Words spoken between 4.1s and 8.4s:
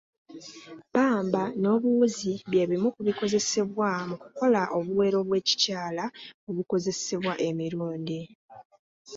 kukola obuwero bw'ekikyala obukozesebwa emirundi.